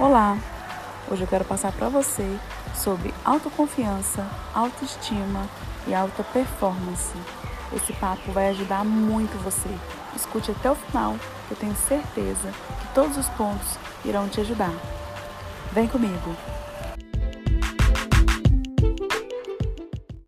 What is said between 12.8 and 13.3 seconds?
que todos os